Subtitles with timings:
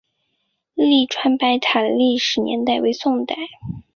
[0.73, 3.35] 栗川白塔的历史年代为宋代。